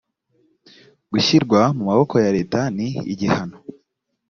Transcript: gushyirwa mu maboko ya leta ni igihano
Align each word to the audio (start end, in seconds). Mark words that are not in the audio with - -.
gushyirwa 1.11 1.61
mu 1.75 1.83
maboko 1.89 2.15
ya 2.23 2.31
leta 2.37 2.59
ni 2.75 2.87
igihano 3.13 3.57